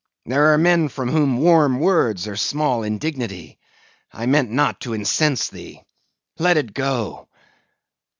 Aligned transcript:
There 0.25 0.51
are 0.51 0.57
men 0.57 0.89
from 0.89 1.09
whom 1.09 1.37
warm 1.37 1.79
words 1.79 2.27
are 2.27 2.35
small 2.35 2.81
indignity. 2.81 3.59
I 4.11 4.25
meant 4.25 4.49
not 4.49 4.79
to 4.79 4.93
incense 4.93 5.47
thee. 5.49 5.83
Let 6.39 6.57
it 6.57 6.73
go. 6.73 7.27